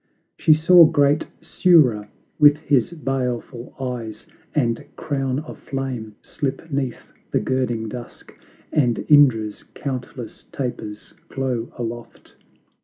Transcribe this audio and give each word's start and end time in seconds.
She 0.35 0.55
saw 0.55 0.85
great 0.85 1.27
Surya 1.41 2.07
with 2.39 2.57
his 2.57 2.91
baleful 2.91 3.75
eyes, 3.79 4.25
And 4.55 4.83
crown 4.95 5.37
of 5.41 5.59
flame, 5.59 6.15
slip 6.23 6.71
'neath 6.71 7.13
the 7.29 7.39
girding 7.39 7.87
dusk, 7.87 8.33
And 8.73 9.05
Indra's 9.09 9.61
countless 9.75 10.45
tapers 10.51 11.13
glow 11.29 11.71
aloft! 11.77 12.33